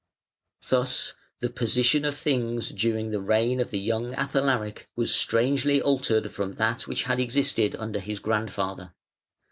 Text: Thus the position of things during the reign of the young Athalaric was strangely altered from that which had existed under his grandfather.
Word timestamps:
Thus 0.67 1.13
the 1.41 1.49
position 1.51 2.05
of 2.05 2.17
things 2.17 2.69
during 2.69 3.11
the 3.11 3.21
reign 3.21 3.59
of 3.59 3.69
the 3.69 3.77
young 3.77 4.15
Athalaric 4.15 4.87
was 4.95 5.13
strangely 5.15 5.79
altered 5.79 6.31
from 6.31 6.53
that 6.53 6.87
which 6.87 7.03
had 7.03 7.19
existed 7.19 7.75
under 7.75 7.99
his 7.99 8.17
grandfather. 8.17 8.95